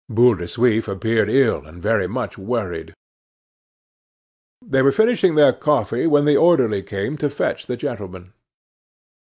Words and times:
Boule 0.09 0.33
de 0.33 0.45
Suif 0.45 0.87
appeared 0.87 1.29
ill 1.29 1.63
and 1.67 1.79
very 1.79 2.07
much 2.07 2.35
worried. 2.35 2.95
They 4.59 4.81
were 4.81 4.91
finishing 4.91 5.35
their 5.35 5.53
coffee 5.53 6.07
when 6.07 6.25
the 6.25 6.37
orderly 6.37 6.81
came 6.81 7.17
to 7.19 7.29
fetch 7.29 7.67
the 7.67 7.77
gentlemen. 7.77 8.33